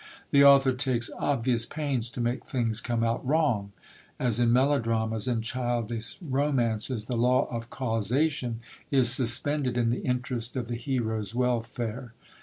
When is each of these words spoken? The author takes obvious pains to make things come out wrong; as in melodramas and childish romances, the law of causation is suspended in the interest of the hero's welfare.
The 0.31 0.43
author 0.43 0.71
takes 0.71 1.11
obvious 1.19 1.67
pains 1.67 2.09
to 2.09 2.21
make 2.21 2.43
things 2.43 2.81
come 2.81 3.03
out 3.03 3.23
wrong; 3.23 3.71
as 4.17 4.39
in 4.39 4.51
melodramas 4.51 5.27
and 5.27 5.43
childish 5.43 6.17
romances, 6.23 7.05
the 7.05 7.15
law 7.15 7.47
of 7.51 7.69
causation 7.69 8.61
is 8.89 9.11
suspended 9.11 9.77
in 9.77 9.91
the 9.91 10.01
interest 10.01 10.55
of 10.55 10.69
the 10.69 10.75
hero's 10.75 11.35
welfare. 11.35 12.13